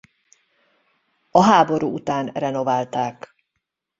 A 1.31 1.43
háború 1.43 1.93
után 1.93 2.25
renoválták. 2.27 3.35